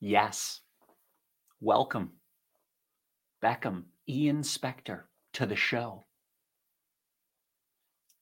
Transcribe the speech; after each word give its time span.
Yes. 0.00 0.60
Welcome, 1.60 2.12
Beckham, 3.42 3.84
Ian 4.08 4.42
Spector, 4.42 5.02
to 5.32 5.44
the 5.44 5.56
show. 5.56 6.06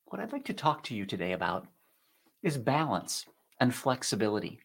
What 0.07 0.23
I'd 0.23 0.33
like 0.33 0.47
to 0.47 0.55
talk 0.55 0.85
to 0.85 0.95
you 0.95 1.05
today 1.05 1.33
about 1.33 1.67
is 2.43 2.57
balance 2.57 3.27
and 3.61 3.75
flexibility. 3.75 4.59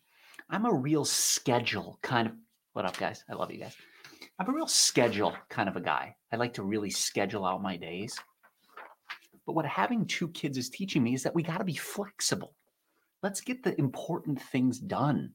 I'm 0.50 0.66
a 0.66 0.74
real 0.74 1.04
schedule 1.04 2.00
kind 2.02 2.28
of 2.28 2.34
what 2.72 2.86
up, 2.86 2.98
guys? 2.98 3.26
I 3.30 3.34
love 3.34 3.52
you 3.52 3.60
guys. 3.60 3.76
I'm 4.40 4.48
a 4.48 4.54
real 4.54 4.68
schedule 4.68 5.36
kind 5.50 5.68
of 5.68 5.76
a 5.76 5.82
guy. 5.82 6.16
I 6.32 6.38
like 6.38 6.54
to 6.54 6.64
really 6.64 6.90
schedule 6.90 7.46
out 7.46 7.62
my 7.62 7.76
days. 7.76 8.18
But 9.46 9.56
what 9.56 9.66
having 9.66 10.06
two 10.06 10.30
kids 10.30 10.58
is 10.58 10.70
teaching 10.70 11.04
me 11.04 11.14
is 11.14 11.24
that 11.24 11.36
we 11.36 11.44
got 11.44 11.58
to 11.58 11.66
be 11.66 11.76
flexible. 11.76 12.56
Let's 13.22 13.42
get 13.42 13.64
the 13.64 13.78
important 13.78 14.42
things 14.42 14.80
done 14.80 15.34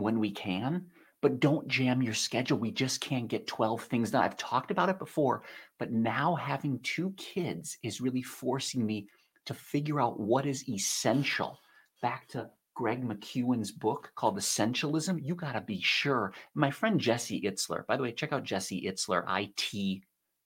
when 0.00 0.18
we 0.18 0.30
can, 0.30 0.86
but 1.20 1.40
don't 1.40 1.68
jam 1.68 2.02
your 2.02 2.14
schedule. 2.14 2.58
We 2.58 2.70
just 2.70 3.00
can't 3.00 3.28
get 3.28 3.46
12 3.46 3.82
things 3.84 4.10
done. 4.10 4.22
I've 4.22 4.36
talked 4.36 4.70
about 4.70 4.88
it 4.88 4.98
before, 4.98 5.42
but 5.78 5.92
now 5.92 6.34
having 6.34 6.78
two 6.80 7.12
kids 7.16 7.78
is 7.82 8.00
really 8.00 8.22
forcing 8.22 8.86
me 8.86 9.08
to 9.46 9.54
figure 9.54 10.00
out 10.00 10.20
what 10.20 10.46
is 10.46 10.68
essential. 10.68 11.58
Back 12.02 12.28
to 12.28 12.50
Greg 12.74 13.02
McKeown's 13.02 13.72
book 13.72 14.12
called 14.14 14.38
Essentialism, 14.38 15.18
you 15.20 15.34
got 15.34 15.52
to 15.52 15.60
be 15.60 15.80
sure. 15.80 16.32
My 16.54 16.70
friend 16.70 17.00
Jesse 17.00 17.40
Itzler, 17.40 17.84
by 17.86 17.96
the 17.96 18.04
way, 18.04 18.12
check 18.12 18.32
out 18.32 18.44
Jesse 18.44 18.86
Itzler, 18.86 19.24
I 19.26 19.50
T 19.56 20.04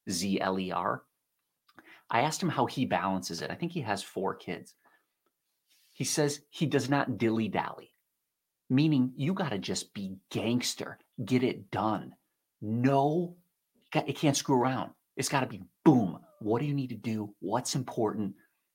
Z 0.08 0.40
L 0.40 0.58
E 0.58 0.72
R. 0.72 1.02
I 2.08 2.22
asked 2.22 2.42
him 2.42 2.48
how 2.48 2.64
he 2.64 2.86
balances 2.86 3.42
it. 3.42 3.50
I 3.50 3.54
think 3.54 3.72
he 3.72 3.82
has 3.82 4.02
four 4.02 4.34
kids. 4.34 4.74
He 5.92 6.04
says 6.04 6.40
he 6.48 6.64
does 6.64 6.88
not 6.88 7.18
dilly 7.18 7.48
dally 7.48 7.90
meaning 8.72 9.12
you 9.16 9.34
got 9.34 9.50
to 9.50 9.58
just 9.58 9.92
be 9.92 10.16
gangster, 10.30 10.98
get 11.26 11.42
it 11.42 11.70
done. 11.70 12.14
No, 12.62 13.36
it 13.94 14.16
can't 14.16 14.36
screw 14.36 14.56
around. 14.56 14.92
It's 15.16 15.28
got 15.28 15.40
to 15.40 15.46
be 15.46 15.62
boom. 15.84 16.18
What 16.40 16.60
do 16.60 16.66
you 16.66 16.72
need 16.72 16.88
to 16.88 16.96
do? 16.96 17.34
What's 17.40 17.74
important? 17.74 18.34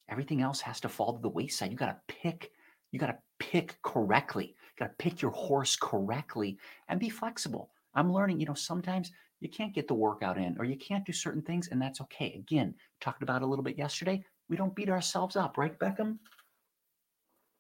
Everything 0.09 0.41
else 0.41 0.61
has 0.61 0.79
to 0.81 0.89
fall 0.89 1.13
to 1.13 1.21
the 1.21 1.27
wayside. 1.27 1.71
You 1.71 1.77
got 1.77 1.87
to 1.87 2.13
pick. 2.13 2.51
You 2.91 2.99
got 2.99 3.07
to 3.07 3.17
pick 3.39 3.81
correctly. 3.81 4.45
You 4.45 4.85
got 4.85 4.91
to 4.91 5.03
pick 5.03 5.21
your 5.21 5.31
horse 5.31 5.75
correctly 5.75 6.59
and 6.89 6.99
be 6.99 7.09
flexible. 7.09 7.71
I'm 7.95 8.13
learning, 8.13 8.39
you 8.39 8.45
know, 8.45 8.53
sometimes 8.53 9.11
you 9.39 9.49
can't 9.49 9.73
get 9.73 9.87
the 9.87 9.95
workout 9.95 10.37
in 10.37 10.55
or 10.59 10.65
you 10.65 10.77
can't 10.77 11.05
do 11.05 11.11
certain 11.11 11.41
things, 11.41 11.69
and 11.69 11.81
that's 11.81 12.01
okay. 12.01 12.35
Again, 12.37 12.75
talked 13.01 13.23
about 13.23 13.41
a 13.41 13.45
little 13.45 13.63
bit 13.63 13.77
yesterday. 13.77 14.23
We 14.47 14.57
don't 14.57 14.75
beat 14.75 14.89
ourselves 14.89 15.35
up, 15.35 15.57
right, 15.57 15.77
Beckham? 15.79 16.19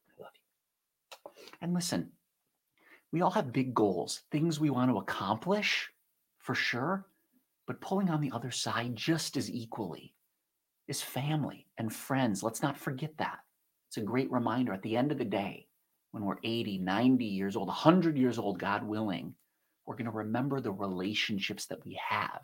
I 0.07 0.21
love 0.21 0.31
you. 0.35 1.31
And 1.61 1.73
listen, 1.73 2.11
we 3.11 3.21
all 3.21 3.31
have 3.31 3.53
big 3.53 3.73
goals, 3.73 4.21
things 4.31 4.59
we 4.59 4.69
want 4.69 4.91
to 4.91 4.97
accomplish 4.97 5.89
for 6.39 6.55
sure, 6.55 7.07
but 7.65 7.81
pulling 7.81 8.09
on 8.09 8.21
the 8.21 8.31
other 8.31 8.51
side 8.51 8.95
just 8.95 9.37
as 9.37 9.49
equally 9.49 10.13
is 10.87 11.01
family 11.01 11.67
and 11.77 11.93
friends. 11.93 12.43
Let's 12.43 12.61
not 12.61 12.77
forget 12.77 13.17
that. 13.17 13.39
It's 13.89 13.97
a 13.97 14.01
great 14.01 14.31
reminder 14.31 14.73
at 14.73 14.81
the 14.81 14.97
end 14.97 15.11
of 15.11 15.17
the 15.17 15.25
day, 15.25 15.67
when 16.11 16.23
we're 16.23 16.37
80, 16.43 16.79
90 16.79 17.25
years 17.25 17.55
old, 17.55 17.67
100 17.67 18.17
years 18.17 18.39
old, 18.39 18.59
God 18.59 18.83
willing, 18.83 19.35
we're 19.85 19.95
going 19.95 20.05
to 20.05 20.11
remember 20.11 20.59
the 20.59 20.71
relationships 20.71 21.65
that 21.67 21.83
we 21.85 21.99
have. 22.09 22.41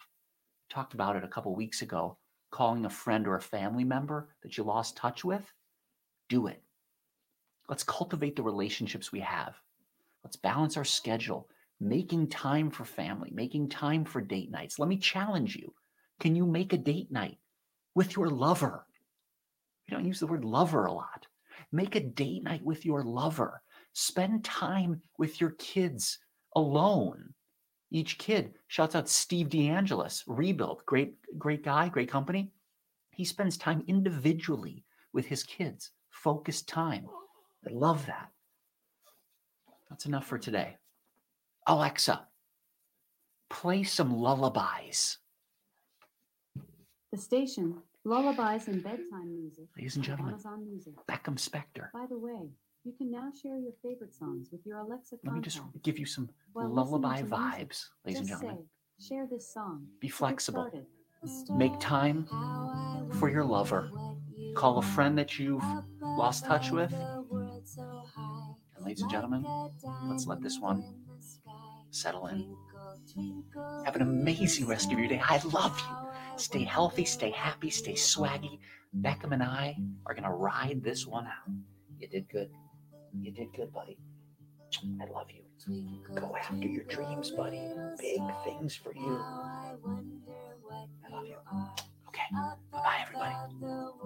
talked 0.69 0.93
about 0.93 1.15
it 1.15 1.23
a 1.23 1.27
couple 1.27 1.55
weeks 1.55 1.81
ago. 1.81 2.17
Calling 2.51 2.85
a 2.85 2.89
friend 2.89 3.27
or 3.27 3.35
a 3.35 3.41
family 3.41 3.83
member 3.83 4.29
that 4.43 4.57
you 4.57 4.63
lost 4.63 4.95
touch 4.95 5.25
with, 5.25 5.51
do 6.29 6.47
it. 6.47 6.61
Let's 7.67 7.83
cultivate 7.83 8.35
the 8.35 8.43
relationships 8.43 9.11
we 9.11 9.21
have. 9.21 9.55
Let's 10.23 10.37
balance 10.37 10.77
our 10.77 10.85
schedule, 10.85 11.49
making 11.79 12.29
time 12.29 12.71
for 12.71 12.85
family, 12.85 13.29
making 13.33 13.69
time 13.69 14.05
for 14.05 14.21
date 14.21 14.51
nights. 14.51 14.79
Let 14.79 14.89
me 14.89 14.97
challenge 14.97 15.55
you. 15.55 15.73
Can 16.19 16.35
you 16.35 16.45
make 16.45 16.73
a 16.73 16.77
date 16.77 17.11
night 17.11 17.37
with 17.95 18.15
your 18.15 18.29
lover? 18.29 18.85
We 19.87 19.95
don't 19.95 20.05
use 20.05 20.19
the 20.19 20.27
word 20.27 20.45
lover 20.45 20.85
a 20.85 20.93
lot. 20.93 21.27
Make 21.71 21.95
a 21.95 21.99
date 21.99 22.43
night 22.43 22.63
with 22.63 22.85
your 22.85 23.03
lover. 23.03 23.61
Spend 23.93 24.43
time 24.43 25.01
with 25.17 25.41
your 25.41 25.51
kids 25.51 26.19
alone. 26.55 27.33
Each 27.91 28.17
kid 28.17 28.53
shouts 28.67 28.95
out 28.95 29.09
Steve 29.09 29.49
DeAngelis, 29.49 30.23
Rebuild, 30.25 30.83
great, 30.85 31.15
great 31.37 31.63
guy, 31.63 31.89
great 31.89 32.09
company. 32.09 32.51
He 33.11 33.25
spends 33.25 33.57
time 33.57 33.83
individually 33.87 34.83
with 35.13 35.27
his 35.27 35.43
kids, 35.43 35.91
focused 36.09 36.67
time. 36.67 37.05
I 37.67 37.71
love 37.71 38.05
that. 38.07 38.29
That's 39.93 40.07
enough 40.07 40.25
for 40.25 40.39
today. 40.39 40.77
Alexa, 41.67 42.25
play 43.51 43.83
some 43.83 44.11
lullabies. 44.11 45.19
The 47.11 47.19
station, 47.19 47.77
lullabies 48.03 48.67
and 48.69 48.83
bedtime 48.83 49.35
music. 49.39 49.65
Ladies 49.77 49.95
and 49.95 50.03
gentlemen, 50.03 50.33
Amazon 50.33 50.65
Music. 50.65 50.93
Beckham 51.07 51.37
Spector. 51.37 51.91
By 51.93 52.07
the 52.09 52.17
way, 52.17 52.49
you 52.83 52.93
can 52.97 53.11
now 53.11 53.29
share 53.39 53.59
your 53.59 53.73
favorite 53.83 54.15
songs 54.15 54.47
with 54.51 54.65
your 54.65 54.79
Alexa 54.79 55.17
Let 55.25 55.35
me 55.35 55.41
just 55.41 55.59
contact. 55.59 55.83
give 55.83 55.99
you 55.99 56.07
some 56.07 56.27
While 56.53 56.69
lullaby 56.69 57.17
to 57.17 57.25
music, 57.25 57.37
vibes, 57.37 57.85
ladies 58.03 58.19
and 58.21 58.27
gentlemen. 58.29 58.57
say, 58.97 59.07
share 59.09 59.27
this 59.29 59.47
song. 59.53 59.85
Be 59.99 60.09
flexible. 60.09 60.71
Make 61.51 61.79
time 61.79 62.25
for 63.19 63.29
your 63.29 63.43
lover. 63.43 63.91
Call 64.55 64.79
a 64.79 64.81
friend 64.81 65.15
that 65.19 65.37
you've 65.37 65.63
lost 66.01 66.45
touch 66.45 66.71
with. 66.71 66.91
Ladies 68.93 69.01
and 69.01 69.11
gentlemen, 69.11 69.43
let's 70.03 70.27
let 70.27 70.39
this 70.39 70.59
one 70.59 70.83
settle 71.89 72.27
in. 72.27 72.55
Have 73.85 73.95
an 73.95 74.03
amazing 74.03 74.67
rest 74.67 74.91
of 74.91 74.99
your 74.99 75.07
day. 75.07 75.19
I 75.19 75.41
love 75.51 75.75
you. 75.79 76.37
Stay 76.37 76.63
healthy, 76.63 77.03
stay 77.03 77.31
happy, 77.31 77.71
stay 77.71 77.93
swaggy. 77.93 78.59
Beckham 79.01 79.31
and 79.31 79.41
I 79.41 79.75
are 80.05 80.13
going 80.13 80.25
to 80.25 80.29
ride 80.29 80.83
this 80.83 81.07
one 81.07 81.25
out. 81.25 81.51
You 81.97 82.07
did 82.07 82.29
good. 82.29 82.51
You 83.19 83.31
did 83.31 83.47
good, 83.55 83.73
buddy. 83.73 83.97
I 85.01 85.05
love 85.11 85.25
you. 85.31 85.41
Go 86.13 86.35
after 86.39 86.67
your 86.67 86.83
dreams, 86.83 87.31
buddy. 87.31 87.63
Big 87.99 88.21
things 88.43 88.75
for 88.75 88.93
you. 88.93 89.19
I 89.25 89.73
love 91.09 91.25
you. 91.25 91.37
Okay. 92.09 92.21
Bye 92.31 92.53
bye, 92.71 92.99
everybody. 93.01 93.33